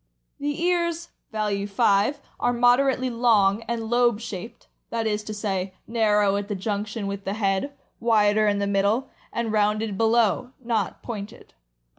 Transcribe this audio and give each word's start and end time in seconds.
The 0.39 0.59
ears 0.63 1.09
(value 1.31 1.67
5) 1.67 2.19
are 2.39 2.53
moderately 2.53 3.11
long 3.11 3.61
and 3.67 3.87
lobe 3.87 4.19
shaped— 4.19 4.65
that 4.89 5.05
is 5.05 5.23
to 5.25 5.31
say, 5.31 5.75
narrow 5.85 6.37
at 6.37 6.47
the 6.47 6.55
junction 6.55 7.05
with 7.05 7.23
the 7.23 7.35
head, 7.35 7.73
wider 7.99 8.47
in 8.47 8.57
the 8.57 8.65
middle, 8.65 9.09
and 9.31 9.51
rounded 9.51 9.99
below, 9.99 10.53
not 10.59 11.03
pointed. 11.03 11.53